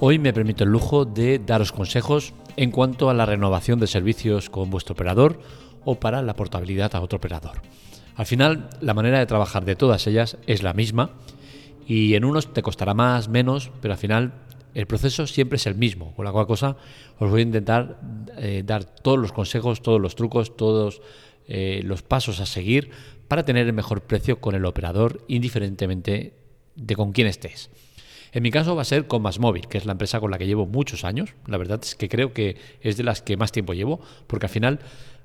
Hoy 0.00 0.20
me 0.20 0.32
permito 0.32 0.62
el 0.62 0.70
lujo 0.70 1.04
de 1.04 1.40
daros 1.40 1.72
consejos 1.72 2.32
en 2.56 2.70
cuanto 2.70 3.10
a 3.10 3.14
la 3.14 3.26
renovación 3.26 3.80
de 3.80 3.88
servicios 3.88 4.48
con 4.48 4.70
vuestro 4.70 4.92
operador 4.92 5.40
o 5.84 5.96
para 5.96 6.22
la 6.22 6.36
portabilidad 6.36 6.94
a 6.94 7.00
otro 7.00 7.16
operador. 7.16 7.62
Al 8.14 8.24
final, 8.24 8.70
la 8.80 8.94
manera 8.94 9.18
de 9.18 9.26
trabajar 9.26 9.64
de 9.64 9.74
todas 9.74 10.06
ellas 10.06 10.36
es 10.46 10.62
la 10.62 10.72
misma 10.72 11.10
y 11.84 12.14
en 12.14 12.24
unos 12.24 12.52
te 12.52 12.62
costará 12.62 12.94
más, 12.94 13.28
menos, 13.28 13.72
pero 13.80 13.94
al 13.94 13.98
final 13.98 14.34
el 14.72 14.86
proceso 14.86 15.26
siempre 15.26 15.56
es 15.56 15.66
el 15.66 15.74
mismo, 15.74 16.14
con 16.14 16.24
la 16.24 16.30
cual 16.30 16.46
cosa 16.46 16.76
os 17.18 17.28
voy 17.28 17.40
a 17.40 17.44
intentar 17.44 17.98
eh, 18.36 18.62
dar 18.64 18.84
todos 18.84 19.18
los 19.18 19.32
consejos, 19.32 19.82
todos 19.82 20.00
los 20.00 20.14
trucos, 20.14 20.56
todos 20.56 21.02
eh, 21.48 21.80
los 21.82 22.02
pasos 22.02 22.38
a 22.38 22.46
seguir 22.46 22.92
para 23.26 23.44
tener 23.44 23.66
el 23.66 23.72
mejor 23.72 24.02
precio 24.02 24.40
con 24.40 24.54
el 24.54 24.64
operador, 24.64 25.24
indiferentemente 25.26 26.34
de 26.76 26.94
con 26.94 27.10
quién 27.10 27.26
estés. 27.26 27.68
En 28.38 28.42
mi 28.44 28.52
caso 28.52 28.76
va 28.76 28.82
a 28.82 28.84
ser 28.84 29.08
con 29.08 29.20
Móvil, 29.40 29.66
que 29.66 29.78
es 29.78 29.84
la 29.84 29.90
empresa 29.90 30.20
con 30.20 30.30
la 30.30 30.38
que 30.38 30.46
llevo 30.46 30.64
muchos 30.64 31.02
años. 31.02 31.34
La 31.48 31.58
verdad 31.58 31.80
es 31.82 31.96
que 31.96 32.08
creo 32.08 32.32
que 32.32 32.56
es 32.82 32.96
de 32.96 33.02
las 33.02 33.20
que 33.20 33.36
más 33.36 33.50
tiempo 33.50 33.74
llevo, 33.74 33.98
porque 34.28 34.46
al 34.46 34.50
final 34.50 34.78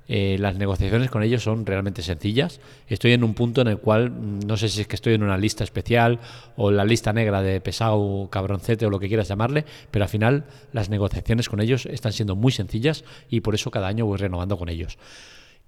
eh, 0.08 0.36
las 0.40 0.56
negociaciones 0.56 1.10
con 1.10 1.22
ellos 1.22 1.44
son 1.44 1.64
realmente 1.64 2.02
sencillas. 2.02 2.60
Estoy 2.88 3.12
en 3.12 3.22
un 3.22 3.34
punto 3.34 3.60
en 3.60 3.68
el 3.68 3.78
cual 3.78 4.10
mm, 4.10 4.40
no 4.48 4.56
sé 4.56 4.68
si 4.68 4.80
es 4.80 4.88
que 4.88 4.96
estoy 4.96 5.14
en 5.14 5.22
una 5.22 5.38
lista 5.38 5.62
especial 5.62 6.18
o 6.56 6.72
la 6.72 6.84
lista 6.84 7.12
negra 7.12 7.40
de 7.40 7.60
pesado, 7.60 8.28
cabroncete 8.32 8.84
o 8.84 8.90
lo 8.90 8.98
que 8.98 9.06
quieras 9.06 9.28
llamarle, 9.28 9.64
pero 9.92 10.06
al 10.06 10.08
final 10.08 10.46
las 10.72 10.90
negociaciones 10.90 11.48
con 11.48 11.60
ellos 11.60 11.86
están 11.86 12.12
siendo 12.12 12.34
muy 12.34 12.50
sencillas 12.50 13.04
y 13.30 13.42
por 13.42 13.54
eso 13.54 13.70
cada 13.70 13.86
año 13.86 14.06
voy 14.06 14.18
renovando 14.18 14.58
con 14.58 14.68
ellos. 14.68 14.98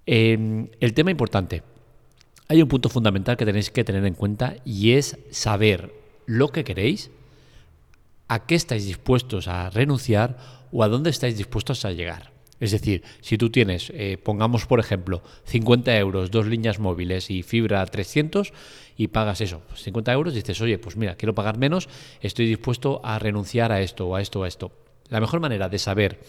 Em, 0.05 0.67
el 0.81 0.93
tema 0.93 1.11
importante. 1.11 1.63
Hay 2.49 2.61
un 2.61 2.67
punto 2.67 2.89
fundamental 2.89 3.37
que 3.37 3.45
tenéis 3.45 3.71
que 3.71 3.85
tener 3.85 4.03
en 4.03 4.15
cuenta 4.15 4.55
y 4.65 4.91
es 4.91 5.17
saber 5.31 5.93
lo 6.25 6.49
que 6.49 6.65
queréis 6.65 7.09
a 8.27 8.45
qué 8.45 8.55
estáis 8.55 8.85
dispuestos 8.85 9.47
a 9.47 9.69
renunciar 9.69 10.37
o 10.71 10.83
a 10.83 10.87
dónde 10.87 11.09
estáis 11.09 11.37
dispuestos 11.37 11.85
a 11.85 11.91
llegar. 11.91 12.31
Es 12.59 12.71
decir, 12.71 13.03
si 13.21 13.37
tú 13.37 13.51
tienes, 13.51 13.91
eh, 13.93 14.17
pongamos 14.17 14.65
por 14.65 14.79
ejemplo, 14.79 15.21
50 15.45 15.95
euros, 15.97 16.31
dos 16.31 16.47
líneas 16.47 16.79
móviles 16.79 17.29
y 17.29 17.43
fibra 17.43 17.85
300 17.85 18.51
y 18.97 19.09
pagas 19.09 19.41
eso, 19.41 19.61
50 19.75 20.11
euros, 20.11 20.33
dices, 20.33 20.59
oye, 20.61 20.79
pues 20.79 20.97
mira, 20.97 21.15
quiero 21.15 21.35
pagar 21.35 21.57
menos, 21.57 21.87
estoy 22.19 22.47
dispuesto 22.47 22.99
a 23.03 23.19
renunciar 23.19 23.71
a 23.71 23.81
esto 23.81 24.07
o 24.07 24.15
a 24.15 24.21
esto 24.21 24.39
o 24.39 24.43
a 24.43 24.47
esto. 24.47 24.71
La 25.09 25.19
mejor 25.19 25.39
manera 25.39 25.69
de 25.69 25.77
saber 25.77 26.19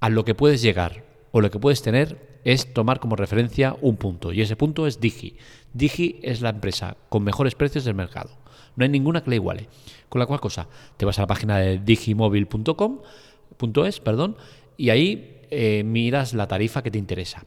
a 0.00 0.08
lo 0.08 0.24
que 0.24 0.34
puedes 0.34 0.62
llegar 0.62 1.04
o 1.30 1.42
lo 1.42 1.50
que 1.50 1.58
puedes 1.58 1.82
tener 1.82 2.40
es 2.44 2.72
tomar 2.72 2.98
como 2.98 3.16
referencia 3.16 3.76
un 3.82 3.96
punto 3.96 4.32
y 4.32 4.40
ese 4.40 4.56
punto 4.56 4.86
es 4.86 5.00
Digi. 5.00 5.36
Digi 5.74 6.20
es 6.22 6.40
la 6.40 6.50
empresa 6.50 6.96
con 7.10 7.22
mejores 7.22 7.54
precios 7.54 7.84
del 7.84 7.94
mercado. 7.94 8.30
No 8.78 8.84
hay 8.84 8.90
ninguna 8.90 9.24
que 9.24 9.30
le 9.30 9.36
iguale. 9.36 9.68
Con 10.08 10.18
la 10.20 10.26
cual 10.26 10.40
cosa, 10.40 10.68
te 10.96 11.04
vas 11.04 11.18
a 11.18 11.22
la 11.22 11.26
página 11.26 11.58
de 11.58 11.78
digimóvil.com.es, 11.78 13.98
perdón, 13.98 14.36
y 14.76 14.90
ahí 14.90 15.40
eh, 15.50 15.82
miras 15.84 16.32
la 16.32 16.46
tarifa 16.46 16.80
que 16.80 16.92
te 16.92 16.98
interesa. 16.98 17.44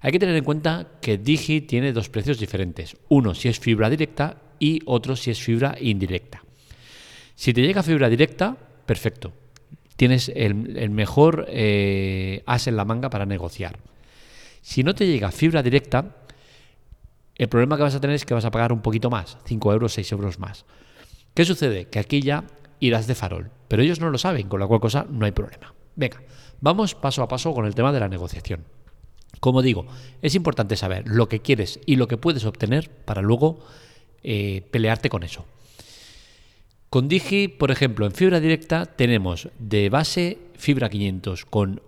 Hay 0.00 0.10
que 0.10 0.18
tener 0.18 0.34
en 0.34 0.42
cuenta 0.42 0.98
que 1.00 1.18
Digi 1.18 1.60
tiene 1.60 1.92
dos 1.92 2.08
precios 2.08 2.40
diferentes. 2.40 2.96
Uno 3.08 3.32
si 3.32 3.48
es 3.48 3.60
fibra 3.60 3.88
directa 3.88 4.38
y 4.58 4.80
otro 4.84 5.14
si 5.14 5.30
es 5.30 5.40
fibra 5.40 5.76
indirecta. 5.80 6.42
Si 7.36 7.52
te 7.52 7.62
llega 7.62 7.84
fibra 7.84 8.08
directa, 8.08 8.56
perfecto. 8.84 9.32
Tienes 9.94 10.32
el, 10.34 10.90
mejor 10.90 11.46
eh, 11.48 12.42
as 12.44 12.66
en 12.66 12.74
la 12.74 12.84
manga 12.84 13.08
para 13.08 13.24
negociar. 13.24 13.78
Si 14.60 14.82
no 14.82 14.96
te 14.96 15.06
llega 15.06 15.30
fibra 15.30 15.62
directa, 15.62 16.16
el 17.36 17.48
problema 17.48 17.76
que 17.76 17.82
vas 17.82 17.94
a 17.94 18.00
tener 18.00 18.16
es 18.16 18.24
que 18.24 18.34
vas 18.34 18.44
a 18.44 18.50
pagar 18.50 18.72
un 18.72 18.82
poquito 18.82 19.10
más, 19.10 19.38
5 19.44 19.72
euros, 19.72 19.92
6 19.94 20.12
euros 20.12 20.38
más. 20.38 20.64
¿Qué 21.34 21.44
sucede? 21.44 21.86
Que 21.86 21.98
aquí 21.98 22.20
ya 22.20 22.44
irás 22.80 23.06
de 23.06 23.14
farol, 23.14 23.50
pero 23.68 23.82
ellos 23.82 24.00
no 24.00 24.10
lo 24.10 24.18
saben, 24.18 24.48
con 24.48 24.60
la 24.60 24.66
cual 24.66 24.80
cosa 24.80 25.06
no 25.08 25.24
hay 25.24 25.32
problema. 25.32 25.74
Venga, 25.96 26.22
vamos 26.60 26.94
paso 26.94 27.22
a 27.22 27.28
paso 27.28 27.54
con 27.54 27.66
el 27.66 27.74
tema 27.74 27.92
de 27.92 28.00
la 28.00 28.08
negociación. 28.08 28.64
Como 29.40 29.62
digo, 29.62 29.86
es 30.20 30.34
importante 30.34 30.76
saber 30.76 31.04
lo 31.06 31.28
que 31.28 31.40
quieres 31.40 31.80
y 31.86 31.96
lo 31.96 32.06
que 32.06 32.16
puedes 32.16 32.44
obtener 32.44 32.90
para 32.90 33.22
luego 33.22 33.60
eh, 34.22 34.68
pelearte 34.70 35.08
con 35.08 35.22
eso. 35.22 35.46
Con 36.90 37.08
Digi, 37.08 37.48
por 37.48 37.70
ejemplo, 37.70 38.04
en 38.04 38.12
fibra 38.12 38.38
directa 38.38 38.84
tenemos 38.84 39.48
de 39.58 39.88
base 39.88 40.38
fibra 40.54 40.90
500 40.90 41.46
con 41.46 41.80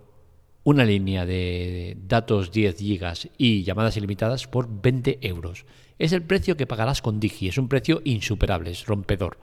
una 0.65 0.83
línea 0.83 1.27
de 1.27 1.95
datos 2.07 2.51
10 2.51 2.77
gigas 2.77 3.29
y 3.37 3.63
llamadas 3.63 3.97
ilimitadas 3.97 4.47
por 4.47 4.67
20 4.81 5.19
euros. 5.21 5.63
Es 5.99 6.11
el 6.11 6.23
precio 6.23 6.57
que 6.57 6.65
pagarás 6.65 7.03
con 7.03 7.19
Digi, 7.19 7.47
es 7.47 7.59
un 7.59 7.69
precio 7.69 8.01
insuperable, 8.03 8.71
es 8.71 8.87
rompedor. 8.87 9.37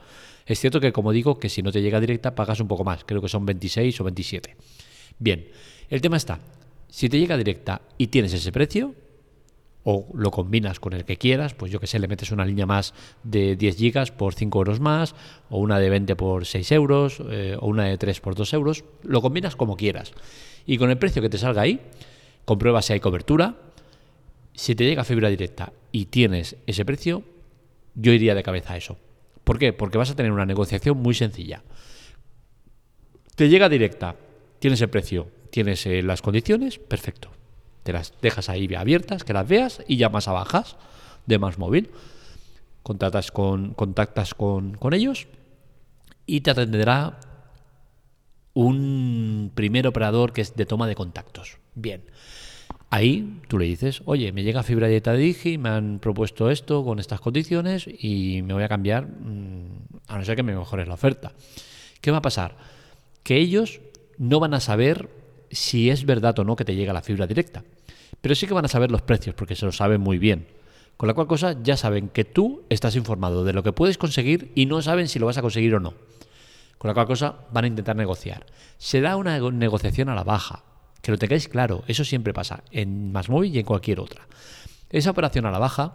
Es 0.44 0.58
cierto 0.58 0.80
que, 0.80 0.92
como 0.92 1.12
digo, 1.12 1.38
que 1.38 1.48
si 1.48 1.62
no 1.62 1.70
te 1.70 1.80
llega 1.80 2.00
directa 2.00 2.34
pagas 2.34 2.58
un 2.58 2.66
poco 2.66 2.82
más, 2.82 3.04
creo 3.04 3.22
que 3.22 3.28
son 3.28 3.46
26 3.46 4.00
o 4.00 4.04
27. 4.04 4.56
Bien, 5.20 5.48
el 5.88 6.00
tema 6.00 6.16
está, 6.16 6.40
si 6.88 7.08
te 7.08 7.20
llega 7.20 7.36
directa 7.36 7.82
y 7.98 8.08
tienes 8.08 8.32
ese 8.34 8.50
precio, 8.50 8.96
o 9.84 10.06
lo 10.14 10.30
combinas 10.30 10.80
con 10.80 10.92
el 10.92 11.04
que 11.04 11.16
quieras, 11.16 11.54
pues 11.54 11.72
yo 11.72 11.80
que 11.80 11.86
sé, 11.86 11.98
le 11.98 12.08
metes 12.08 12.30
una 12.30 12.44
línea 12.44 12.66
más 12.66 12.94
de 13.24 13.56
10 13.56 13.76
gigas 13.76 14.10
por 14.12 14.34
5 14.34 14.58
euros 14.58 14.80
más, 14.80 15.14
o 15.50 15.58
una 15.58 15.78
de 15.78 15.90
20 15.90 16.16
por 16.16 16.46
6 16.46 16.72
euros, 16.72 17.22
eh, 17.30 17.56
o 17.58 17.66
una 17.66 17.84
de 17.84 17.98
3 17.98 18.20
por 18.20 18.34
2 18.34 18.52
euros, 18.54 18.84
lo 19.02 19.20
combinas 19.20 19.56
como 19.56 19.76
quieras. 19.76 20.12
Y 20.66 20.78
con 20.78 20.90
el 20.90 20.98
precio 20.98 21.22
que 21.22 21.28
te 21.28 21.38
salga 21.38 21.62
ahí, 21.62 21.80
comprueba 22.44 22.82
si 22.82 22.92
hay 22.92 23.00
cobertura. 23.00 23.56
Si 24.54 24.74
te 24.74 24.84
llega 24.84 25.04
fibra 25.04 25.28
directa 25.30 25.72
y 25.90 26.06
tienes 26.06 26.56
ese 26.66 26.84
precio, 26.84 27.22
yo 27.94 28.12
iría 28.12 28.34
de 28.34 28.42
cabeza 28.42 28.74
a 28.74 28.76
eso. 28.76 28.98
¿Por 29.44 29.58
qué? 29.58 29.72
Porque 29.72 29.98
vas 29.98 30.10
a 30.10 30.16
tener 30.16 30.30
una 30.30 30.46
negociación 30.46 30.98
muy 30.98 31.14
sencilla. 31.14 31.62
Te 33.34 33.48
llega 33.48 33.68
directa, 33.68 34.14
tienes 34.58 34.80
el 34.82 34.90
precio, 34.90 35.28
tienes 35.50 35.84
eh, 35.86 36.02
las 36.02 36.22
condiciones, 36.22 36.78
perfecto. 36.78 37.30
Te 37.82 37.92
las 37.92 38.12
dejas 38.20 38.48
ahí 38.48 38.72
abiertas, 38.74 39.24
que 39.24 39.32
las 39.32 39.48
veas 39.48 39.82
y 39.88 39.96
llamas 39.96 40.28
a 40.28 40.32
bajas 40.32 40.76
de 41.26 41.38
más 41.38 41.58
móvil. 41.58 41.90
Con, 42.82 42.98
contactas 43.74 44.34
con, 44.34 44.74
con 44.74 44.92
ellos 44.92 45.28
y 46.26 46.40
te 46.40 46.50
atenderá 46.50 47.20
un 48.54 49.52
primer 49.54 49.86
operador 49.86 50.32
que 50.32 50.40
es 50.40 50.56
de 50.56 50.66
toma 50.66 50.86
de 50.86 50.94
contactos. 50.94 51.58
Bien. 51.74 52.02
Ahí 52.90 53.40
tú 53.48 53.58
le 53.58 53.64
dices, 53.64 54.02
oye, 54.04 54.32
me 54.32 54.42
llega 54.42 54.62
fibra 54.62 54.86
dieta 54.86 55.12
de 55.12 55.18
Digi, 55.18 55.56
me 55.56 55.70
han 55.70 55.98
propuesto 55.98 56.50
esto 56.50 56.84
con 56.84 56.98
estas 56.98 57.20
condiciones 57.20 57.86
y 57.86 58.42
me 58.42 58.52
voy 58.52 58.64
a 58.64 58.68
cambiar, 58.68 59.06
mm, 59.06 60.00
a 60.08 60.18
no 60.18 60.24
ser 60.24 60.36
que 60.36 60.42
me 60.42 60.54
mejores 60.54 60.86
la 60.88 60.94
oferta. 60.94 61.32
¿Qué 62.00 62.10
va 62.10 62.18
a 62.18 62.22
pasar? 62.22 62.56
Que 63.22 63.38
ellos 63.38 63.80
no 64.18 64.40
van 64.40 64.52
a 64.52 64.60
saber 64.60 65.08
si 65.52 65.90
es 65.90 66.04
verdad 66.04 66.38
o 66.38 66.44
no 66.44 66.56
que 66.56 66.64
te 66.64 66.74
llega 66.74 66.92
la 66.92 67.02
fibra 67.02 67.26
directa, 67.26 67.62
pero 68.20 68.34
sí 68.34 68.46
que 68.46 68.54
van 68.54 68.64
a 68.64 68.68
saber 68.68 68.90
los 68.90 69.02
precios 69.02 69.34
porque 69.34 69.54
se 69.54 69.66
lo 69.66 69.72
saben 69.72 70.00
muy 70.00 70.18
bien. 70.18 70.46
Con 70.96 71.06
la 71.08 71.14
cual 71.14 71.26
cosa 71.26 71.56
ya 71.62 71.76
saben 71.76 72.08
que 72.08 72.24
tú 72.24 72.62
estás 72.68 72.96
informado 72.96 73.44
de 73.44 73.52
lo 73.52 73.62
que 73.62 73.72
puedes 73.72 73.98
conseguir 73.98 74.52
y 74.54 74.66
no 74.66 74.82
saben 74.82 75.08
si 75.08 75.18
lo 75.18 75.26
vas 75.26 75.38
a 75.38 75.42
conseguir 75.42 75.74
o 75.74 75.80
no. 75.80 75.94
Con 76.78 76.88
la 76.88 76.94
cual 76.94 77.06
cosa 77.06 77.36
van 77.52 77.64
a 77.64 77.68
intentar 77.68 77.96
negociar. 77.96 78.46
Será 78.78 79.16
una 79.16 79.38
negociación 79.38 80.08
a 80.08 80.14
la 80.14 80.24
baja. 80.24 80.64
Que 81.00 81.10
lo 81.10 81.18
tengáis 81.18 81.48
claro, 81.48 81.82
eso 81.88 82.04
siempre 82.04 82.32
pasa 82.32 82.62
en 82.70 83.12
móvil 83.28 83.54
y 83.54 83.58
en 83.58 83.64
cualquier 83.64 83.98
otra. 83.98 84.26
Esa 84.90 85.10
operación 85.10 85.46
a 85.46 85.50
la 85.50 85.58
baja, 85.58 85.94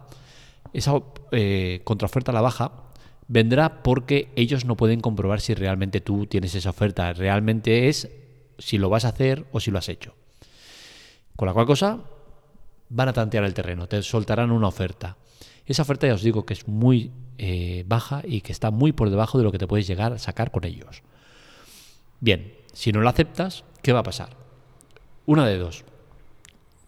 esa 0.74 1.02
eh, 1.32 1.82
contraoferta 1.86 2.32
a 2.32 2.36
la 2.36 2.42
baja, 2.42 2.72
vendrá 3.30 3.84
porque 3.84 4.30
ellos 4.36 4.66
no 4.66 4.76
pueden 4.76 5.00
comprobar 5.00 5.40
si 5.40 5.54
realmente 5.54 6.02
tú 6.02 6.26
tienes 6.26 6.56
esa 6.56 6.72
oferta. 6.72 7.14
Realmente 7.14 7.88
es 7.88 8.10
si 8.58 8.78
lo 8.78 8.90
vas 8.90 9.06
a 9.06 9.10
hacer 9.10 9.46
o 9.52 9.60
si 9.60 9.72
lo 9.72 9.80
has 9.80 9.90
hecho. 9.90 10.16
Con 11.36 11.48
la 11.48 11.54
cual 11.54 11.66
cosa, 11.66 12.00
van 12.90 13.10
a 13.10 13.14
tantear 13.14 13.44
el 13.44 13.54
terreno, 13.54 13.88
te 13.88 14.02
soltarán 14.02 14.52
una 14.52 14.68
oferta. 14.68 15.18
Esa 15.66 15.82
oferta 15.82 16.08
ya 16.08 16.14
os 16.14 16.24
digo 16.24 16.46
que 16.46 16.54
es 16.54 16.68
muy 16.68 17.12
eh, 17.38 17.84
baja 17.88 18.22
y 18.26 18.42
que 18.42 18.52
está 18.52 18.72
muy 18.72 18.94
por 18.94 19.10
debajo 19.10 19.38
de 19.38 19.44
lo 19.44 19.52
que 19.52 19.60
te 19.60 19.68
puedes 19.68 19.88
llegar 19.88 20.14
a 20.14 20.20
sacar 20.20 20.52
con 20.52 20.64
ellos. 20.64 21.04
Bien, 22.20 22.54
si 22.74 22.92
no 22.92 23.02
la 23.02 23.12
aceptas, 23.12 23.64
¿qué 23.82 23.94
va 23.94 24.00
a 24.00 24.04
pasar? 24.04 24.30
Una 25.26 25.46
de 25.46 25.58
dos. 25.58 25.84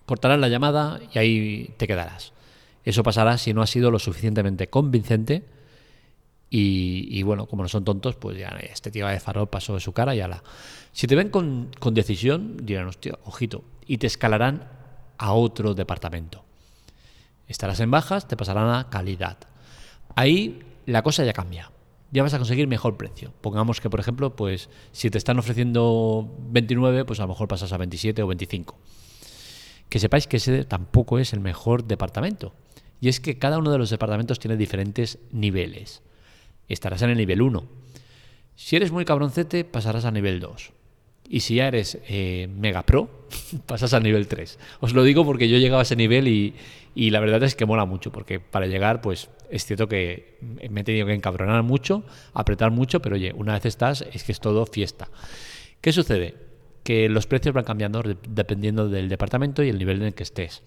Cortarás 0.06 0.40
la 0.40 0.48
llamada 0.48 1.00
y 1.14 1.20
ahí 1.20 1.74
te 1.78 1.88
quedarás. 1.88 2.34
Eso 2.84 3.04
pasará 3.04 3.38
si 3.38 3.54
no 3.54 3.62
has 3.62 3.70
sido 3.70 3.92
lo 3.92 4.00
suficientemente 4.00 4.70
convincente 4.70 5.44
y, 6.52 7.22
bueno, 7.24 7.46
como 7.46 7.64
no 7.64 7.70
son 7.70 7.84
tontos, 7.84 8.16
pues 8.16 8.38
ya 8.38 8.50
este 8.60 8.90
tío 8.90 9.08
de 9.08 9.20
farol 9.20 9.50
pasó 9.50 9.76
de 9.76 9.80
su 9.80 9.94
cara 9.94 10.16
y 10.16 10.22
ala. 10.22 10.44
Si 10.92 11.06
te 11.06 11.16
ven 11.16 11.30
con, 11.30 11.70
con 11.80 11.94
decisión, 11.94 12.58
dirán, 12.64 12.88
hostia, 12.88 13.20
ojito, 13.24 13.64
y 13.86 13.98
te 13.98 14.08
escalarán 14.08 14.68
a 15.18 15.34
otro 15.34 15.76
departamento. 15.76 16.44
Estarás 17.48 17.80
en 17.82 17.92
bajas, 17.92 18.28
te 18.28 18.38
pasarán 18.38 18.74
a 18.74 18.90
calidad. 18.90 19.38
Ahí 20.16 20.60
la 20.86 21.04
cosa 21.04 21.24
ya 21.24 21.34
cambia. 21.34 21.72
Ya 22.12 22.24
vas 22.24 22.34
a 22.34 22.40
conseguir 22.40 22.68
mejor 22.68 22.98
precio. 22.98 23.32
Pongamos 23.42 23.82
que, 23.82 23.90
por 23.90 24.00
ejemplo, 24.00 24.36
pues 24.36 24.70
si 24.92 25.12
te 25.12 25.20
están 25.20 25.38
ofreciendo 25.38 26.36
29, 26.50 27.06
pues 27.06 27.20
a 27.20 27.24
lo 27.24 27.30
mejor 27.30 27.48
pasas 27.48 27.72
a 27.72 27.78
27 27.78 28.24
o 28.24 28.28
25. 28.28 28.76
Que 29.90 30.00
sepáis 30.00 30.26
que 30.26 30.38
ese 30.38 30.66
tampoco 30.66 31.20
es 31.20 31.34
el 31.34 31.40
mejor 31.40 31.84
departamento. 31.86 32.54
Y 33.02 33.10
es 33.10 33.20
que 33.20 33.38
cada 33.38 33.60
uno 33.60 33.72
de 33.72 33.78
los 33.78 33.92
departamentos 33.92 34.40
tiene 34.40 34.58
diferentes 34.58 35.20
niveles. 35.32 36.02
Estarás 36.70 37.02
en 37.02 37.10
el 37.10 37.18
nivel 37.18 37.42
1. 37.42 37.68
Si 38.56 38.76
eres 38.76 38.92
muy 38.92 39.06
cabroncete, 39.06 39.66
pasarás 39.66 40.06
a 40.06 40.12
nivel 40.12 40.40
2. 40.40 40.72
Y 41.28 41.42
si 41.42 41.56
ya 41.56 41.68
eres 41.68 42.00
eh, 42.08 42.48
mega 42.52 42.84
pro, 42.84 43.28
pasas 43.66 43.94
al 43.94 44.04
nivel 44.04 44.28
3. 44.28 44.60
Os 44.80 44.94
lo 44.94 45.04
digo 45.04 45.26
porque 45.26 45.50
yo 45.50 45.58
he 45.58 45.60
llegado 45.60 45.80
a 45.80 45.84
ese 45.84 45.96
nivel 45.96 46.28
y, 46.28 46.56
y, 46.96 47.12
la 47.12 47.20
verdad 47.20 47.44
es 47.44 47.56
que 47.56 47.66
mola 47.66 47.86
mucho, 47.86 48.12
porque 48.12 48.40
para 48.40 48.68
llegar, 48.68 49.02
pues 49.02 49.30
es 49.50 49.66
cierto 49.66 49.88
que 49.88 50.38
me 50.70 50.82
he 50.82 50.84
tenido 50.84 51.06
que 51.06 51.14
encabronar 51.14 51.64
mucho, 51.64 52.04
apretar 52.34 52.72
mucho, 52.72 53.02
pero 53.02 53.16
oye, 53.16 53.32
una 53.34 53.54
vez 53.54 53.66
estás, 53.66 54.06
es 54.12 54.24
que 54.24 54.32
es 54.32 54.40
todo 54.40 54.66
fiesta. 54.66 55.10
¿Qué 55.82 55.92
sucede? 55.92 56.36
Que 56.84 57.10
los 57.10 57.28
precios 57.28 57.54
van 57.54 57.64
cambiando 57.64 58.04
dependiendo 58.28 58.90
del 58.90 59.10
departamento 59.10 59.64
y 59.64 59.70
el 59.70 59.78
nivel 59.78 59.98
en 59.98 60.08
el 60.08 60.14
que 60.14 60.24
estés. 60.24 60.64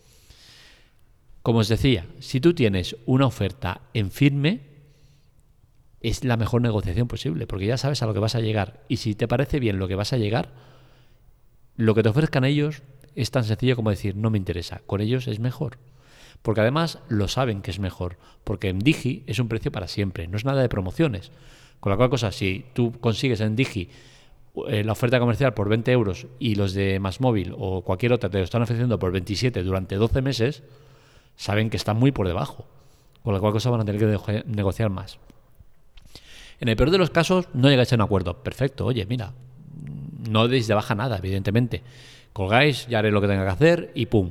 Como 1.43 1.59
os 1.59 1.69
decía, 1.69 2.07
si 2.21 2.41
tú 2.41 2.55
tienes 2.55 2.97
una 3.05 3.27
oferta 3.27 3.83
en 3.95 4.13
firme, 4.13 4.72
es 6.03 6.25
la 6.25 6.37
mejor 6.37 6.63
negociación 6.63 7.09
posible, 7.09 7.47
porque 7.47 7.67
ya 7.67 7.79
sabes 7.79 8.03
a 8.03 8.07
lo 8.07 8.15
que 8.15 8.21
vas 8.21 8.35
a 8.35 8.41
llegar. 8.41 8.81
Y 8.89 8.97
si 8.99 9.15
te 9.15 9.29
parece 9.29 9.61
bien 9.61 9.79
lo 9.79 9.89
que 9.89 9.95
vas 9.95 10.13
a 10.13 10.19
llegar, 10.19 10.51
lo 11.77 11.95
que 11.95 12.03
te 12.03 12.09
ofrezcan 12.09 12.45
ellos 12.45 12.83
es 13.15 13.31
tan 13.31 13.45
sencillo 13.45 13.77
como 13.77 13.91
decir, 13.91 14.17
no 14.17 14.31
me 14.31 14.39
interesa, 14.39 14.83
con 14.87 15.01
ellos 15.01 15.29
es 15.29 15.39
mejor. 15.39 15.79
Porque 16.43 16.61
además 16.61 16.99
lo 17.09 17.29
saben 17.29 17.63
que 17.63 17.71
es 17.71 17.79
mejor, 17.79 18.19
porque 18.43 18.69
en 18.69 18.81
Digi 18.81 19.23
es 19.27 19.39
un 19.39 19.49
precio 19.49 19.71
para 19.71 19.87
siempre, 19.87 20.27
no 20.27 20.37
es 20.37 20.45
nada 20.45 20.61
de 20.61 20.69
promociones. 20.69 21.31
Con 21.79 21.91
la 21.91 21.97
cual 21.97 22.11
cosa, 22.11 22.33
si 22.33 22.67
tú 22.75 22.93
consigues 23.01 23.41
en 23.41 23.55
Digi 23.55 23.91
eh, 24.69 24.83
la 24.83 24.93
oferta 24.93 25.21
comercial 25.21 25.55
por 25.55 25.69
20 25.69 25.93
euros 25.93 26.27
y 26.41 26.57
los 26.57 26.75
de 26.75 26.99
Más 26.99 27.21
Móvil 27.21 27.55
o 27.57 27.83
cualquier 27.83 28.13
otra 28.13 28.29
te 28.29 28.39
lo 28.39 28.45
están 28.45 28.63
ofreciendo 28.63 28.99
por 28.99 29.13
27 29.13 29.63
durante 29.63 29.97
12 29.97 30.21
meses, 30.21 30.65
saben 31.37 31.71
que 31.71 31.77
están 31.77 31.97
muy 31.97 32.11
por 32.11 32.27
debajo. 32.27 32.67
Con 33.23 33.35
la 33.35 33.41
cual 33.41 33.53
cosa 33.53 33.71
van 33.71 33.81
a 33.81 33.85
tener 33.85 34.01
que 34.01 34.43
negociar 34.47 34.91
más. 34.91 35.19
En 36.63 36.69
el 36.69 36.77
peor 36.77 36.93
de 36.93 36.99
los 36.99 37.11
casos, 37.11 37.49
no 37.55 37.69
llegáis 37.69 37.93
a 37.93 37.97
un 37.97 38.03
acuerdo. 38.03 38.41
Perfecto, 38.41 38.87
oye, 38.87 39.05
mira, 39.05 39.33
no 40.31 40.47
deis 40.47 40.69
de 40.69 40.75
baja 40.75 40.95
nada, 40.95 41.17
evidentemente. 41.19 41.83
Colgáis, 42.33 42.87
ya 42.87 43.01
haré 43.01 43.11
lo 43.11 43.21
que 43.21 43.27
tenga 43.27 43.43
que 43.43 43.51
hacer 43.51 43.91
y 43.97 44.07
pum. 44.07 44.31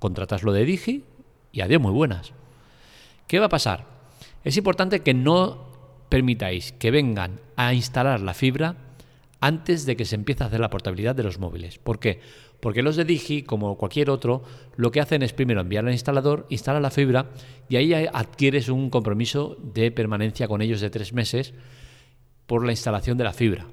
Contratas 0.00 0.42
lo 0.42 0.52
de 0.52 0.64
Digi 0.64 1.04
y 1.52 1.60
adiós, 1.60 1.80
muy 1.80 1.92
buenas. 1.92 2.32
¿Qué 3.28 3.38
va 3.38 3.46
a 3.46 3.50
pasar? 3.50 3.84
Es 4.42 4.56
importante 4.56 4.98
que 4.98 5.14
no 5.14 5.58
permitáis 6.08 6.72
que 6.72 6.90
vengan 6.90 7.38
a 7.54 7.72
instalar 7.72 8.20
la 8.20 8.34
fibra 8.34 8.74
antes 9.40 9.86
de 9.86 9.96
que 9.96 10.04
se 10.04 10.16
empiece 10.16 10.42
a 10.42 10.46
hacer 10.46 10.60
la 10.60 10.70
portabilidad 10.70 11.14
de 11.14 11.22
los 11.22 11.38
móviles. 11.38 11.78
¿Por 11.78 11.98
qué? 11.98 12.20
Porque 12.60 12.82
los 12.82 12.96
de 12.96 13.04
Digi, 13.04 13.42
como 13.42 13.78
cualquier 13.78 14.10
otro, 14.10 14.42
lo 14.76 14.90
que 14.90 15.00
hacen 15.00 15.22
es 15.22 15.32
primero 15.32 15.60
enviar 15.60 15.86
al 15.86 15.92
instalador, 15.92 16.46
instala 16.48 16.80
la 16.80 16.90
fibra 16.90 17.30
y 17.68 17.76
ahí 17.76 17.92
adquieres 17.94 18.68
un 18.68 18.90
compromiso 18.90 19.56
de 19.62 19.92
permanencia 19.92 20.48
con 20.48 20.60
ellos 20.60 20.80
de 20.80 20.90
tres 20.90 21.12
meses 21.12 21.54
por 22.46 22.64
la 22.64 22.72
instalación 22.72 23.16
de 23.16 23.24
la 23.24 23.32
fibra. 23.32 23.66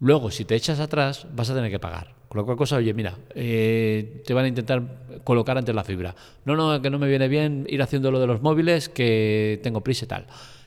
Luego, 0.00 0.30
si 0.30 0.44
te 0.44 0.54
echas 0.54 0.80
atrás, 0.80 1.26
vas 1.34 1.50
a 1.50 1.54
tener 1.54 1.70
que 1.70 1.78
pagar. 1.78 2.14
Con 2.28 2.38
lo 2.38 2.44
cual 2.44 2.58
cosa, 2.58 2.76
oye, 2.76 2.92
mira, 2.92 3.16
eh, 3.34 4.22
te 4.26 4.34
van 4.34 4.44
a 4.44 4.48
intentar 4.48 5.22
colocar 5.24 5.56
antes 5.56 5.74
la 5.74 5.82
fibra. 5.82 6.14
No, 6.44 6.56
no, 6.56 6.80
que 6.82 6.90
no 6.90 6.98
me 6.98 7.08
viene 7.08 7.26
bien 7.26 7.66
ir 7.68 7.80
haciendo 7.80 8.10
lo 8.10 8.20
de 8.20 8.26
los 8.26 8.42
móviles, 8.42 8.90
que 8.90 9.58
tengo 9.62 9.80
prisa 9.80 10.04
y 10.04 10.08
tal. 10.08 10.26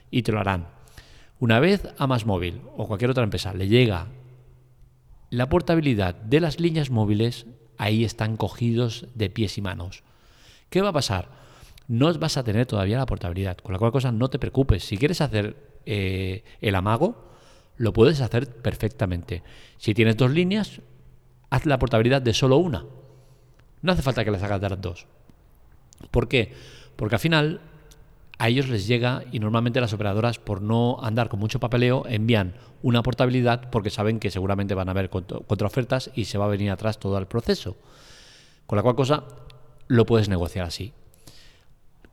Y 0.09 0.23
te 0.23 0.31
lo 0.31 0.39
harán. 0.39 0.80
Una 1.41 1.59
vez 1.59 1.87
a 1.97 2.05
Más 2.05 2.27
Móvil 2.27 2.61
o 2.77 2.85
cualquier 2.85 3.09
otra 3.09 3.23
empresa 3.23 3.51
le 3.51 3.67
llega 3.67 4.09
la 5.31 5.49
portabilidad 5.49 6.13
de 6.13 6.39
las 6.39 6.59
líneas 6.59 6.91
móviles, 6.91 7.47
ahí 7.79 8.03
están 8.03 8.37
cogidos 8.37 9.07
de 9.15 9.31
pies 9.31 9.57
y 9.57 9.61
manos. 9.63 10.03
¿Qué 10.69 10.81
va 10.81 10.89
a 10.89 10.93
pasar? 10.93 11.29
No 11.87 12.13
vas 12.19 12.37
a 12.37 12.43
tener 12.43 12.67
todavía 12.67 12.99
la 12.99 13.07
portabilidad, 13.07 13.57
con 13.57 13.73
la 13.73 13.79
cual 13.79 13.91
cosa 13.91 14.11
no 14.11 14.29
te 14.29 14.37
preocupes. 14.37 14.83
Si 14.83 14.97
quieres 14.97 15.19
hacer 15.19 15.79
eh, 15.87 16.43
el 16.61 16.75
amago, 16.75 17.31
lo 17.75 17.91
puedes 17.91 18.21
hacer 18.21 18.47
perfectamente. 18.47 19.41
Si 19.79 19.95
tienes 19.95 20.17
dos 20.17 20.29
líneas, 20.29 20.79
haz 21.49 21.65
la 21.65 21.79
portabilidad 21.79 22.21
de 22.21 22.35
solo 22.35 22.57
una. 22.57 22.85
No 23.81 23.91
hace 23.91 24.03
falta 24.03 24.23
que 24.23 24.29
las 24.29 24.43
hagas 24.43 24.61
de 24.61 24.69
las 24.69 24.79
dos. 24.79 25.07
¿Por 26.11 26.27
qué? 26.27 26.53
Porque 26.95 27.15
al 27.15 27.19
final 27.19 27.61
a 28.37 28.49
ellos 28.49 28.69
les 28.69 28.87
llega 28.87 29.23
y 29.31 29.39
normalmente 29.39 29.81
las 29.81 29.93
operadoras, 29.93 30.39
por 30.39 30.61
no 30.61 30.97
andar 31.01 31.29
con 31.29 31.39
mucho 31.39 31.59
papeleo, 31.59 32.05
envían 32.07 32.55
una 32.81 33.03
portabilidad 33.03 33.69
porque 33.69 33.89
saben 33.89 34.19
que 34.19 34.31
seguramente 34.31 34.73
van 34.73 34.87
a 34.87 34.91
haber 34.91 35.09
contraofertas 35.09 36.09
y 36.15 36.25
se 36.25 36.37
va 36.37 36.45
a 36.45 36.49
venir 36.49 36.71
atrás 36.71 36.99
todo 36.99 37.17
el 37.17 37.27
proceso. 37.27 37.77
Con 38.65 38.77
la 38.77 38.83
cual 38.83 38.95
cosa 38.95 39.23
lo 39.87 40.05
puedes 40.05 40.29
negociar 40.29 40.65
así. 40.65 40.93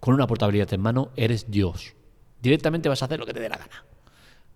Con 0.00 0.14
una 0.14 0.26
portabilidad 0.26 0.72
en 0.72 0.80
mano 0.80 1.10
eres 1.16 1.50
Dios. 1.50 1.94
Directamente 2.42 2.88
vas 2.88 3.02
a 3.02 3.06
hacer 3.06 3.18
lo 3.18 3.26
que 3.26 3.34
te 3.34 3.40
dé 3.40 3.48
la 3.48 3.56
gana. 3.56 3.84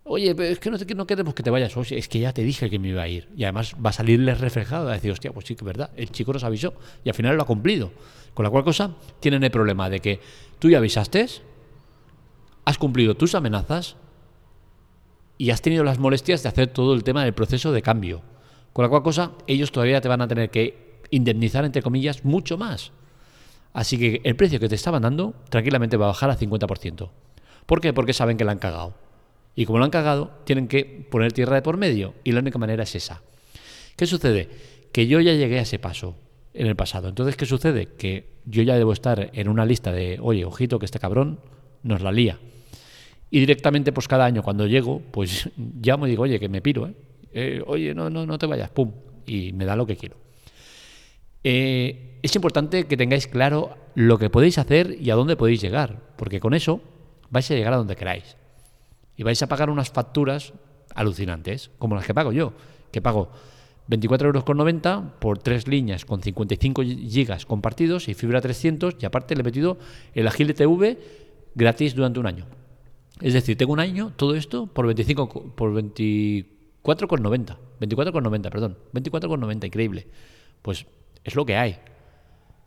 Oye, 0.05 0.35
pero 0.35 0.49
es 0.49 0.59
que 0.59 0.95
no, 0.95 1.07
queremos 1.07 1.35
que 1.35 1.43
te 1.43 1.51
vayas. 1.51 1.77
Es 1.91 2.09
que 2.09 2.19
ya 2.19 2.33
te 2.33 2.43
dije 2.43 2.69
que 2.69 2.79
me 2.79 2.89
iba 2.89 3.03
a 3.03 3.09
ir. 3.09 3.29
Y 3.37 3.45
además 3.45 3.75
va 3.85 3.91
a 3.91 3.93
salirles 3.93 4.41
reflejado. 4.41 4.89
a 4.89 4.93
decir, 4.93 5.11
hostia, 5.11 5.33
pues 5.33 5.47
sí 5.47 5.55
que 5.55 5.61
es 5.61 5.67
verdad. 5.67 5.91
El 5.97 6.11
chico 6.11 6.33
nos 6.33 6.45
avisó. 6.45 6.75
Y 7.05 7.09
al 7.09 7.15
final 7.15 7.37
lo 7.37 7.43
ha 7.43 7.47
cumplido. 7.47 7.93
Con 8.35 8.45
la 8.45 8.51
cual 8.51 8.65
cosa 8.65 8.97
tienen 9.21 9.45
el 9.45 9.51
problema 9.51 9.89
de 9.89 10.01
que 10.01 10.21
tú 10.59 10.71
ya 10.71 10.79
avisaste, 10.79 11.27
has 12.65 12.79
cumplido 12.79 13.15
tus 13.15 13.35
amenazas 13.35 13.97
y 15.39 15.51
has 15.51 15.63
tenido 15.63 15.85
las 15.85 15.99
molestias 15.99 16.43
de 16.43 16.49
hacer 16.49 16.69
todo 16.69 16.95
el 16.95 17.05
tema 17.05 17.25
del 17.25 17.35
proceso 17.35 17.73
de 17.73 17.83
cambio. 17.83 18.23
Con 18.73 18.85
la 18.85 18.89
cual 18.89 19.03
cosa, 19.03 19.33
ellos 19.47 19.73
todavía 19.73 20.01
te 20.01 20.09
van 20.09 20.23
a 20.23 20.29
tener 20.29 20.51
que 20.51 21.01
indemnizar, 21.11 21.65
entre 21.65 21.83
comillas, 21.83 22.25
mucho 22.25 22.57
más. 22.57 22.93
Así 23.73 23.99
que 23.99 24.21
el 24.25 24.37
precio 24.37 24.61
que 24.61 24.69
te 24.69 24.75
estaban 24.75 25.03
dando 25.03 25.35
tranquilamente 25.49 25.97
va 25.97 26.07
a 26.07 26.09
bajar 26.09 26.31
a 26.31 26.39
50%. 26.39 27.11
¿Por 27.67 27.81
qué? 27.81 27.93
Porque 27.93 28.13
saben 28.13 28.37
que 28.37 28.45
la 28.45 28.53
han 28.53 28.59
cagado. 28.59 28.95
Y 29.55 29.67
como 29.67 29.79
lo 29.79 29.85
han 29.85 29.91
cagado, 29.91 30.31
tienen 30.45 30.69
que 30.69 31.07
poner 31.11 31.33
tierra 31.33 31.57
de 31.57 31.63
por 31.63 31.77
medio. 31.77 32.15
Y 32.25 32.33
la 32.33 32.41
única 32.41 32.59
manera 32.59 32.83
es 32.83 32.95
esa. 32.95 33.23
¿Qué 33.97 34.07
sucede? 34.07 34.49
Que 34.93 35.07
yo 35.07 35.21
ya 35.21 35.33
llegué 35.35 35.59
a 35.59 35.63
ese 35.63 35.79
paso 35.79 36.17
en 36.55 36.67
el 36.67 36.77
pasado. 36.77 37.09
Entonces, 37.09 37.37
¿qué 37.37 37.47
sucede? 37.47 37.87
Que 37.87 38.31
yo 38.45 38.63
ya 38.63 38.77
debo 38.77 38.93
estar 38.93 39.31
en 39.33 39.49
una 39.49 39.65
lista 39.65 39.93
de, 39.93 40.19
oye, 40.21 40.45
ojito, 40.45 40.79
que 40.79 40.87
este 40.87 40.99
cabrón 40.99 41.41
nos 41.83 42.01
la 42.01 42.13
lía. 42.13 42.39
Y 43.35 43.41
directamente, 43.41 43.93
pues 43.93 44.07
cada 44.09 44.27
año 44.27 44.43
cuando 44.43 44.67
llego, 44.67 45.01
pues 45.11 45.49
llamo 45.83 46.07
y 46.07 46.11
digo, 46.11 46.25
oye, 46.25 46.39
que 46.39 46.51
me 46.51 46.61
piro, 46.61 46.87
¿eh? 46.87 46.95
eh 47.33 47.63
oye, 47.67 47.95
no, 47.95 48.11
no, 48.11 48.27
no 48.27 48.37
te 48.37 48.45
vayas, 48.45 48.69
pum, 48.69 48.93
y 49.27 49.55
me 49.55 49.65
da 49.65 49.75
lo 49.75 49.87
que 49.87 49.97
quiero. 49.97 50.17
Eh, 51.43 52.19
es 52.23 52.37
importante 52.37 52.85
que 52.85 52.97
tengáis 52.99 53.27
claro 53.27 53.75
lo 53.95 54.19
que 54.19 54.29
podéis 54.29 54.59
hacer 54.59 54.99
y 55.01 55.09
a 55.09 55.15
dónde 55.15 55.37
podéis 55.37 55.63
llegar, 55.63 56.13
porque 56.17 56.41
con 56.41 56.53
eso 56.53 56.83
vais 57.31 57.51
a 57.51 57.55
llegar 57.55 57.73
a 57.73 57.79
donde 57.79 57.97
queráis. 57.97 58.37
Y 59.17 59.23
vais 59.23 59.43
a 59.43 59.47
pagar 59.47 59.71
unas 59.71 59.91
facturas 59.91 60.53
alucinantes, 60.95 61.71
como 61.79 61.95
las 61.95 62.05
que 62.05 62.13
pago 62.13 62.33
yo, 62.33 62.53
que 62.91 63.01
pago 63.01 63.31
24,90 63.89 64.25
euros 64.27 65.13
por 65.21 65.39
tres 65.39 65.67
líneas 65.67 66.05
con 66.05 66.21
55 66.21 66.83
gigas 66.83 67.47
compartidos 67.47 68.09
y 68.09 68.15
fibra 68.15 68.43
300 68.43 68.97
y 69.01 69.07
aparte 69.07 69.35
le 69.35 69.41
he 69.41 69.45
metido 69.45 69.79
el 70.13 70.27
Agile 70.27 70.53
TV 70.53 70.99
gratis 71.55 71.95
durante 71.95 72.21
un 72.21 72.27
año. 72.27 72.62
Es 73.23 73.35
decir, 73.35 73.57
tengo 73.57 73.73
un 73.73 73.79
año, 73.79 74.13
todo 74.17 74.35
esto, 74.35 74.67
por 74.67 74.85
25, 74.87 75.55
por 75.55 75.73
24,90. 75.73 77.57
24,90, 77.81 78.51
perdón. 78.51 78.77
24,90, 78.93 79.67
increíble. 79.67 80.09
Pues 80.61 80.87
es 81.23 81.37
lo 81.37 81.47
que 81.47 81.57
hay. 81.57 81.79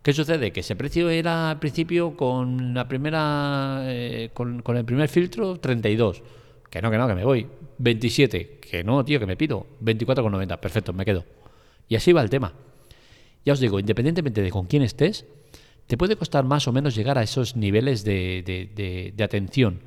¿Qué 0.02 0.14
sucede? 0.14 0.52
Que 0.52 0.60
ese 0.60 0.74
precio 0.74 1.10
era 1.10 1.50
al 1.50 1.58
principio 1.58 2.16
con 2.16 2.72
la 2.72 2.88
primera 2.88 3.82
eh, 3.82 4.30
con, 4.32 4.62
el 4.66 4.84
primer 4.86 5.10
filtro 5.10 5.60
32. 5.60 6.22
Que 6.70 6.80
no, 6.80 6.90
que 6.90 6.96
no, 6.96 7.06
que 7.06 7.14
me 7.14 7.24
voy. 7.24 7.46
27. 7.76 8.58
Que 8.58 8.82
no, 8.82 9.04
tío, 9.04 9.20
que 9.20 9.26
me 9.26 9.36
pido. 9.36 9.66
24,90. 9.82 10.58
Perfecto, 10.58 10.94
me 10.94 11.04
quedo. 11.04 11.26
Y 11.86 11.96
así 11.96 12.14
va 12.14 12.22
el 12.22 12.30
tema. 12.30 12.54
Ya 13.44 13.52
os 13.52 13.60
digo, 13.60 13.78
independientemente 13.78 14.40
de 14.40 14.50
con 14.50 14.64
quién 14.64 14.82
estés, 14.82 15.26
te 15.86 15.98
puede 15.98 16.16
costar 16.16 16.44
más 16.44 16.66
o 16.66 16.72
menos 16.72 16.94
llegar 16.94 17.18
a 17.18 17.22
esos 17.22 17.56
niveles 17.56 18.04
de, 18.04 19.12
de 19.14 19.24
atención 19.24 19.82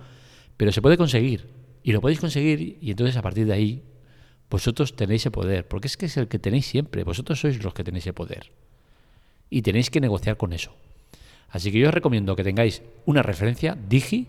pero 0.60 0.74
se 0.74 0.82
puede 0.82 0.98
conseguir. 0.98 1.48
Y 1.84 1.94
lo 1.94 2.02
podéis 2.02 2.20
conseguir 2.20 2.80
y 2.82 2.92
entonces 2.92 3.16
a 3.16 3.22
partir 3.22 3.46
de 3.48 3.54
ahí 3.54 3.82
vosotros 4.50 4.94
tenéis 4.94 5.26
el 5.26 5.32
poder. 5.32 5.66
Porque 5.66 5.88
es 5.88 5.96
que 5.96 6.08
es 6.08 6.18
el 6.18 6.28
que 6.28 6.38
tenéis 6.38 6.66
siempre. 6.66 7.06
Vosotros 7.06 7.40
sois 7.40 7.64
los 7.64 7.74
que 7.74 7.86
tenéis 7.86 8.06
el 8.08 8.14
poder. 8.14 8.52
Y 9.50 9.62
tenéis 9.62 9.90
que 9.90 10.02
negociar 10.02 10.36
con 10.36 10.52
eso. 10.52 10.76
Así 11.48 11.72
que 11.72 11.80
yo 11.80 11.88
os 11.88 11.94
recomiendo 11.94 12.36
que 12.36 12.44
tengáis 12.44 12.82
una 13.06 13.24
referencia, 13.24 13.78
Digi, 13.88 14.28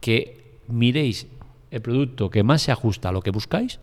que 0.00 0.60
miréis 0.68 1.26
el 1.72 1.82
producto 1.82 2.30
que 2.30 2.44
más 2.44 2.62
se 2.62 2.70
ajusta 2.70 3.08
a 3.08 3.12
lo 3.12 3.20
que 3.20 3.32
buscáis 3.32 3.80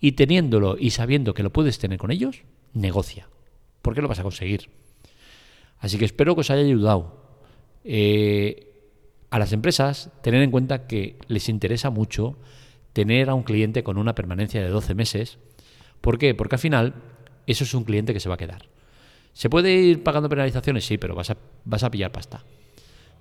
y 0.00 0.12
teniéndolo 0.12 0.78
y 0.78 0.92
sabiendo 0.92 1.34
que 1.34 1.42
lo 1.42 1.52
puedes 1.52 1.78
tener 1.78 1.98
con 1.98 2.10
ellos, 2.10 2.44
negocia. 2.72 3.28
Porque 3.82 4.00
lo 4.00 4.08
vas 4.08 4.20
a 4.20 4.22
conseguir. 4.22 4.70
Así 5.78 5.98
que 5.98 6.06
espero 6.06 6.34
que 6.34 6.40
os 6.40 6.50
haya 6.50 6.62
ayudado. 6.62 7.20
Eh, 7.84 8.69
a 9.30 9.38
las 9.38 9.52
empresas 9.52 10.10
tener 10.22 10.42
en 10.42 10.50
cuenta 10.50 10.86
que 10.86 11.16
les 11.28 11.48
interesa 11.48 11.90
mucho 11.90 12.38
tener 12.92 13.30
a 13.30 13.34
un 13.34 13.44
cliente 13.44 13.82
con 13.82 13.96
una 13.96 14.14
permanencia 14.14 14.60
de 14.60 14.68
12 14.68 14.94
meses. 14.94 15.38
¿Por 16.00 16.18
qué? 16.18 16.34
Porque 16.34 16.56
al 16.56 16.60
final 16.60 16.94
eso 17.46 17.64
es 17.64 17.72
un 17.74 17.84
cliente 17.84 18.12
que 18.12 18.20
se 18.20 18.28
va 18.28 18.34
a 18.34 18.38
quedar. 18.38 18.68
¿Se 19.32 19.48
puede 19.48 19.72
ir 19.72 20.02
pagando 20.02 20.28
penalizaciones? 20.28 20.84
Sí, 20.84 20.98
pero 20.98 21.14
vas 21.14 21.30
a, 21.30 21.36
vas 21.64 21.84
a 21.84 21.90
pillar 21.90 22.10
pasta. 22.10 22.44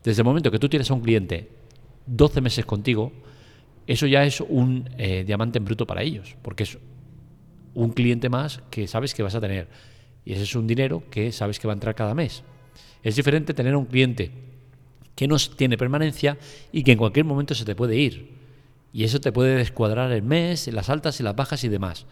Desde 0.04 0.22
el 0.22 0.26
momento 0.26 0.50
que 0.50 0.60
tú 0.60 0.68
tienes 0.68 0.90
a 0.90 0.94
un 0.94 1.02
cliente 1.02 1.50
12 2.08 2.42
meses 2.42 2.66
contigo, 2.66 3.12
eso 3.86 4.08
ya 4.08 4.24
es 4.24 4.42
un 4.42 4.90
eh, 4.98 5.24
diamante 5.26 5.60
en 5.60 5.66
bruto 5.66 5.86
para 5.86 6.02
ellos, 6.02 6.36
porque 6.42 6.64
es 6.64 6.78
un 7.76 7.92
cliente 7.92 8.30
más 8.30 8.62
que 8.72 8.88
sabes 8.88 9.14
que 9.14 9.22
vas 9.22 9.36
a 9.36 9.42
tener. 9.42 9.68
Y 10.26 10.34
ese 10.34 10.44
es 10.44 10.56
un 10.56 10.66
dinero 10.66 11.04
que 11.12 11.32
sabes 11.32 11.60
que 11.60 11.68
va 11.68 11.74
a 11.74 11.76
entrar 11.76 11.96
cada 11.96 12.16
mes. 12.16 12.44
Es 13.04 13.16
diferente 13.16 13.54
tener 13.54 13.76
un 13.76 13.86
cliente 13.86 14.49
que 15.20 15.28
no 15.28 15.36
tiene 15.38 15.78
permanencia 15.78 16.38
y 16.72 16.82
que 16.82 16.94
en 16.94 16.98
cualquier 16.98 17.26
momento 17.26 17.54
se 17.54 17.66
te 17.66 17.76
puede 17.76 17.98
ir. 17.98 18.38
Y 18.94 19.04
eso 19.04 19.20
te 19.20 19.34
puede 19.34 19.58
descuadrar 19.58 20.14
el 20.14 20.22
mes, 20.22 20.70
las 20.70 20.90
altas 20.90 21.20
y 21.20 21.24
las 21.24 21.36
bajas 21.36 21.66
y 21.66 21.68
demás. 21.68 22.06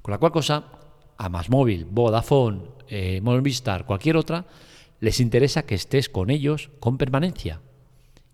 Con 0.00 0.12
la 0.12 0.16
cual 0.16 0.32
cosa, 0.32 0.64
a 1.18 1.28
Más 1.28 1.50
Móvil, 1.50 1.84
Vodafone, 1.84 2.62
eh, 2.88 3.20
Movistar, 3.22 3.84
cualquier 3.84 4.16
otra, 4.16 4.46
les 5.00 5.20
interesa 5.20 5.66
que 5.66 5.74
estés 5.74 6.08
con 6.08 6.30
ellos 6.30 6.70
con 6.80 6.96
permanencia. 6.96 7.60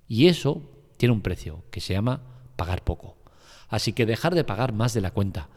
Y 0.07 0.29
eso 0.29 0.63
tiene 0.99 1.15
un 1.15 1.21
precio 1.21 1.65
que 1.73 1.81
se 1.81 1.93
llama 1.93 2.21
pagar 2.55 2.85
poco. 2.85 3.17
Así 3.69 3.93
que 3.93 4.07
dejar 4.07 4.37
de 4.37 4.45
pagar 4.45 4.73
más 4.73 4.95
de 4.95 5.01
la 5.01 5.11
cuenta. 5.11 5.49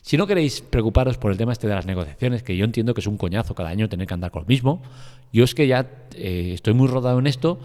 Si 0.00 0.16
no 0.16 0.26
queréis 0.26 0.62
preocuparos 0.62 1.18
por 1.18 1.30
el 1.30 1.36
tema 1.36 1.52
este 1.52 1.66
de 1.66 1.74
las 1.74 1.84
negociaciones, 1.84 2.42
que 2.42 2.56
yo 2.56 2.64
entiendo 2.64 2.94
que 2.94 3.02
es 3.02 3.06
un 3.06 3.18
coñazo 3.18 3.54
cada 3.54 3.68
año 3.68 3.90
tener 3.90 4.06
que 4.06 4.14
andar 4.14 4.30
con 4.30 4.44
lo 4.44 4.48
mismo, 4.48 4.82
yo 5.32 5.44
es 5.44 5.54
que 5.54 5.66
ya 5.66 5.90
eh, 6.14 6.52
estoy 6.54 6.74
muy 6.74 6.86
rodado 6.86 7.18
en 7.18 7.26
esto 7.26 7.58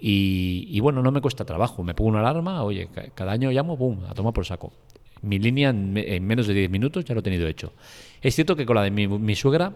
y, 0.00 0.80
bueno, 0.80 1.02
no 1.02 1.10
me 1.12 1.20
cuesta 1.20 1.44
trabajo. 1.44 1.82
Me 1.82 1.94
pongo 1.94 2.10
una 2.10 2.20
alarma, 2.20 2.62
oye, 2.62 2.88
cada 3.14 3.32
año 3.32 3.50
llamo, 3.50 3.76
¡pum!, 3.76 3.98
a 4.08 4.14
tomar 4.14 4.32
por 4.32 4.46
saco. 4.46 4.72
Mi 5.22 5.38
línea 5.38 5.68
en, 5.68 5.92
menos 6.26 6.46
de 6.46 6.54
10 6.54 6.70
minutos 6.70 7.04
ya 7.04 7.14
lo 7.14 7.20
he 7.20 7.22
tenido 7.22 7.46
hecho. 7.46 7.74
Es 8.22 8.34
cierto 8.34 8.56
que 8.56 8.64
con 8.64 8.76
la 8.76 8.82
de 8.82 8.90
mi, 8.90 9.34
suegra 9.34 9.74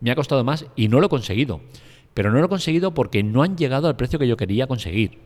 me 0.00 0.10
ha 0.10 0.16
costado 0.16 0.42
más 0.42 0.66
y 0.74 0.88
no 0.88 0.98
lo 0.98 1.06
he 1.06 1.08
conseguido. 1.08 1.60
Pero 2.14 2.32
no 2.32 2.40
lo 2.40 2.46
he 2.46 2.48
conseguido 2.48 2.92
porque 2.92 3.22
no 3.22 3.44
han 3.44 3.56
llegado 3.56 3.86
al 3.86 3.94
precio 3.94 4.18
que 4.18 4.26
yo 4.26 4.36
quería 4.36 4.66
conseguir. 4.66 5.18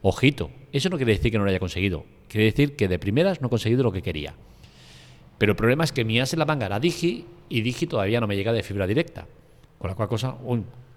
Ojito, 0.00 0.50
eso 0.72 0.88
no 0.88 0.96
quiere 0.96 1.12
decir 1.12 1.30
que 1.30 1.36
no 1.36 1.44
lo 1.44 1.50
haya 1.50 1.58
conseguido. 1.58 2.04
Quiere 2.28 2.46
decir 2.46 2.76
que 2.76 2.88
de 2.88 2.98
primeras 2.98 3.42
no 3.42 3.48
he 3.48 3.50
conseguido 3.50 3.82
lo 3.82 3.92
que 3.92 4.00
quería. 4.00 4.34
Pero 5.36 5.52
el 5.52 5.56
problema 5.56 5.84
es 5.84 5.92
que 5.92 6.04
mi 6.04 6.18
as 6.20 6.32
en 6.32 6.38
la 6.38 6.46
manga 6.46 6.66
era 6.66 6.80
Digi 6.80 7.26
y 7.50 7.60
Digi 7.60 7.86
todavía 7.86 8.20
no 8.20 8.26
me 8.26 8.36
llega 8.36 8.54
de 8.54 8.62
fibra 8.62 8.86
directa. 8.86 9.26
Con 9.78 9.90
la 9.90 9.94
cual 9.94 10.08
cosa, 10.08 10.36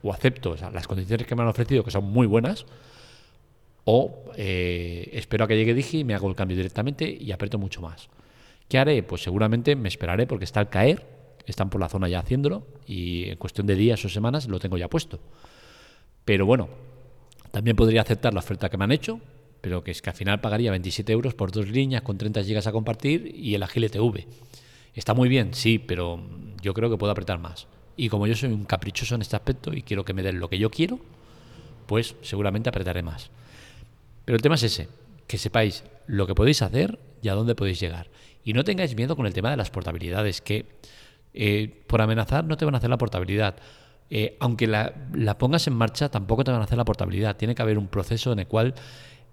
o 0.04 0.14
acepto 0.14 0.56
las 0.74 0.88
condiciones 0.88 1.28
que 1.28 1.36
me 1.36 1.44
han 1.44 1.48
ofrecido, 1.48 1.84
que 1.84 1.92
son 1.92 2.06
muy 2.06 2.28
buenas, 2.28 2.66
o 3.86 4.32
eh, 4.36 5.10
espero 5.14 5.46
a 5.46 5.48
que 5.48 5.56
llegue 5.56 5.74
Digi 5.74 6.00
y 6.00 6.04
me 6.04 6.14
hago 6.14 6.30
el 6.30 6.36
cambio 6.36 6.56
directamente 6.56 7.10
y 7.10 7.32
aprieto 7.32 7.58
mucho 7.58 7.82
más. 7.82 8.10
¿Qué 8.68 8.78
haré? 8.78 9.04
Pues 9.04 9.24
seguramente 9.24 9.76
me 9.76 9.90
esperaré 9.90 10.28
porque 10.28 10.46
está 10.46 10.60
al 10.60 10.70
caer, 10.70 11.06
están 11.46 11.70
por 11.70 11.82
la 11.82 11.90
zona 11.90 12.08
ya 12.08 12.20
haciéndolo 12.20 12.66
y 12.86 13.30
en 13.30 13.38
cuestión 13.38 13.68
de 13.68 13.76
días 13.76 14.04
o 14.06 14.10
semanas 14.10 14.48
lo 14.48 14.60
tengo 14.60 14.78
ya 14.78 14.88
puesto. 14.88 15.20
Pero 16.26 16.46
bueno, 16.46 16.70
también 17.52 17.76
podría 17.76 18.02
aceptar 18.02 18.34
la 18.34 18.40
oferta 18.40 18.70
que 18.70 18.78
me 18.78 18.86
han 18.86 18.92
hecho, 18.92 19.20
pero 19.60 19.84
que 19.84 19.92
es 19.92 20.02
que 20.02 20.10
al 20.10 20.16
final 20.16 20.42
pagaría 20.42 20.72
27 20.72 21.12
euros 21.12 21.34
por 21.34 21.52
dos 21.52 21.68
líneas 21.68 22.02
con 22.02 22.18
30 22.18 22.44
gigas 22.44 22.68
a 22.68 22.72
compartir 22.72 23.34
y 23.36 23.56
el 23.56 23.64
Agile 23.64 23.90
TV. 23.90 24.28
Está 24.94 25.14
muy 25.14 25.30
bien, 25.30 25.54
sí, 25.54 25.80
pero 25.80 26.22
yo 26.62 26.74
creo 26.74 26.90
que 26.90 26.98
puedo 26.98 27.12
apretar 27.12 27.40
más. 27.40 27.68
Y 27.96 28.10
como 28.10 28.28
yo 28.28 28.36
soy 28.36 28.52
un 28.52 28.66
caprichoso 28.66 29.16
en 29.16 29.22
este 29.22 29.36
aspecto 29.36 29.74
y 29.74 29.84
quiero 29.84 30.06
que 30.06 30.14
me 30.14 30.24
den 30.24 30.40
lo 30.40 30.50
que 30.50 30.58
yo 30.58 30.70
quiero, 30.70 31.00
pues 31.88 32.16
seguramente 32.22 32.70
apretaré 32.70 33.04
más. 33.04 33.30
Pero 34.26 34.36
el 34.36 34.42
tema 34.42 34.56
es 34.56 34.64
ese, 34.64 34.88
que 35.28 35.38
sepáis 35.38 35.84
lo 36.08 36.28
que 36.28 36.36
podéis 36.36 36.62
hacer 36.62 37.00
y 37.22 37.30
a 37.30 37.34
dónde 37.34 37.56
podéis 37.56 37.80
llegar. 37.80 38.10
Y 38.44 38.54
no 38.54 38.64
tengáis 38.64 38.96
miedo 38.96 39.16
con 39.16 39.26
el 39.26 39.34
tema 39.34 39.52
de 39.52 39.58
las 39.58 39.70
portabilidades, 39.70 40.42
que 40.42 40.66
eh, 41.34 41.84
por 41.88 42.02
amenazar 42.02 42.44
no 42.46 42.58
te 42.58 42.66
van 42.66 42.76
a 42.76 42.78
hacer 42.78 42.90
la 42.90 42.98
portabilidad. 42.98 43.56
Eh, 44.10 44.36
aunque 44.40 44.68
la, 44.68 44.94
la, 45.14 45.38
pongas 45.38 45.68
en 45.68 45.74
marcha, 45.74 46.10
tampoco 46.10 46.44
te 46.44 46.52
van 46.52 46.62
a 46.62 46.66
hacer 46.66 46.78
la 46.78 46.86
portabilidad. 46.86 47.38
Tiene 47.38 47.56
que 47.56 47.62
haber 47.62 47.78
un 47.78 47.88
proceso 47.88 48.34
en 48.34 48.40
el 48.40 48.48
cual 48.48 48.74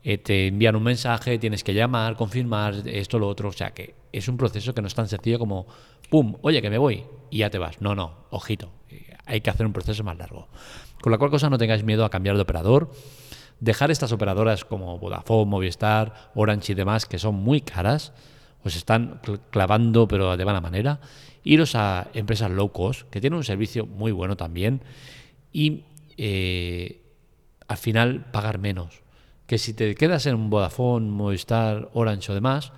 eh, 0.02 0.19
te 0.19 0.47
envían 0.49 0.76
un 0.76 0.83
mensaje, 0.83 1.38
tienes 1.38 1.64
que 1.64 1.75
llamar, 1.75 2.17
confirmar 2.17 2.75
esto, 2.87 3.19
lo 3.19 3.28
otro. 3.28 3.49
O 3.49 3.52
sea 3.52 3.73
que 3.73 3.95
es 4.12 4.28
un 4.28 4.37
proceso 4.37 4.75
que 4.75 4.81
no 4.81 4.88
es 4.88 4.95
tan 4.95 5.09
sencillo 5.09 5.38
como, 5.38 5.67
¡pum! 6.09 6.37
Oye, 6.43 6.62
que 6.62 6.71
me 6.71 6.78
voy 6.78 7.05
y 7.31 7.38
ya 7.38 7.50
te 7.50 7.59
vas. 7.59 7.81
No, 7.81 7.95
no, 7.95 8.26
ojito. 8.31 8.71
Hay 9.26 9.40
que 9.40 9.50
hacer 9.50 9.67
un 9.67 9.73
proceso 9.73 10.05
más 10.05 10.17
largo. 10.17 10.49
Con 11.02 11.12
la 11.12 11.19
cual 11.19 11.31
cosa 11.31 11.50
no 11.50 11.59
tengáis 11.59 11.85
miedo 11.85 12.05
a 12.05 12.11
cambiar 12.11 12.37
de 12.37 12.43
operador. 12.43 12.90
Dejar 13.61 13.90
estas 13.90 14.12
operadoras 14.12 14.64
como 14.64 14.99
Vodafone, 14.99 15.50
Movistar, 15.50 16.31
Orange 16.35 16.73
y 16.73 16.75
demás, 16.75 17.07
que 17.07 17.19
son 17.19 17.35
muy 17.35 17.61
caras, 17.61 18.12
os 18.62 18.76
están 18.76 19.21
clavando, 19.50 20.07
pero 20.07 20.37
de 20.37 20.45
mala 20.45 20.61
manera. 20.61 21.00
Iros 21.43 21.75
a 21.75 22.09
empresas 22.14 22.50
low 22.50 22.71
cost, 22.71 23.09
que 23.11 23.21
tienen 23.21 23.37
un 23.37 23.45
servicio 23.45 23.85
muy 23.85 24.12
bueno 24.12 24.37
también, 24.37 24.83
y 25.52 25.85
eh, 26.17 27.02
al 27.67 27.76
final 27.76 28.31
pagar 28.31 28.59
menos 28.59 29.02
que 29.49 29.57
si 29.57 29.73
te 29.73 29.95
quedas 29.95 30.26
en 30.26 30.35
un 30.35 30.50
Vodafone, 30.50 31.09
Movistar, 31.09 31.88
Orange 31.95 32.31
o 32.31 32.35
demás, 32.35 32.71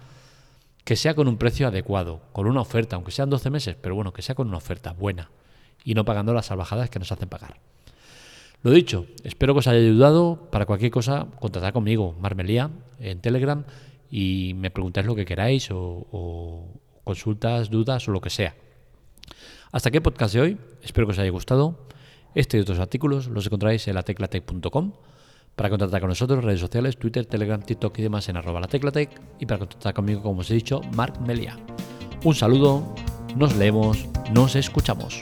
que 0.84 0.94
sea 0.94 1.14
con 1.14 1.26
un 1.26 1.36
precio 1.36 1.66
adecuado, 1.66 2.20
con 2.32 2.46
una 2.46 2.60
oferta, 2.60 2.94
aunque 2.94 3.10
sean 3.10 3.28
12 3.28 3.50
meses, 3.50 3.76
pero 3.78 3.96
bueno, 3.96 4.12
que 4.12 4.22
sea 4.22 4.36
con 4.36 4.46
una 4.46 4.58
oferta 4.58 4.92
buena 4.92 5.30
y 5.84 5.94
no 5.94 6.04
pagando 6.04 6.32
las 6.32 6.46
salvajadas 6.46 6.88
que 6.88 7.00
nos 7.00 7.10
hacen 7.10 7.28
pagar. 7.28 7.56
Lo 8.62 8.70
dicho, 8.70 9.06
espero 9.24 9.52
que 9.52 9.58
os 9.58 9.66
haya 9.66 9.80
ayudado. 9.80 10.48
Para 10.52 10.64
cualquier 10.64 10.92
cosa, 10.92 11.26
contactad 11.40 11.72
conmigo, 11.72 12.14
Marmelía, 12.20 12.70
en 13.00 13.20
Telegram, 13.20 13.64
y 14.08 14.52
me 14.54 14.70
preguntáis 14.70 15.08
lo 15.08 15.16
que 15.16 15.24
queráis 15.24 15.70
o, 15.72 16.68
consultas, 17.02 17.68
dudas 17.70 18.06
o 18.06 18.12
lo 18.12 18.20
que 18.20 18.30
sea. 18.30 18.54
Hasta 19.72 19.88
aquí 19.88 19.96
el 19.96 20.02
podcast 20.02 20.34
de 20.34 20.40
hoy. 20.40 20.58
Espero 20.84 21.08
que 21.08 21.12
os 21.12 21.18
haya 21.18 21.30
gustado. 21.30 21.88
Este 22.36 22.58
y 22.58 22.60
otros 22.60 22.78
artículos 22.78 23.26
los 23.26 23.46
encontráis 23.46 23.88
en 23.88 23.96
lateclatec.com. 23.96 24.92
Para 25.60 25.68
contactar 25.68 26.00
con 26.00 26.08
nosotros, 26.08 26.42
redes 26.42 26.58
sociales, 26.58 26.96
Twitter, 26.96 27.26
Telegram, 27.26 27.60
TikTok 27.60 27.98
y 27.98 28.02
demás 28.04 28.26
en 28.30 28.38
arroba 28.38 28.60
la 28.60 28.66
teclatec. 28.66 29.10
Y 29.40 29.44
para 29.44 29.58
contactar 29.58 29.92
conmigo, 29.92 30.22
como 30.22 30.40
os 30.40 30.50
he 30.50 30.54
dicho, 30.54 30.80
Marc 30.94 31.20
Melia. 31.20 31.58
Un 32.24 32.34
saludo, 32.34 32.94
nos 33.36 33.54
leemos, 33.56 34.08
nos 34.32 34.56
escuchamos. 34.56 35.20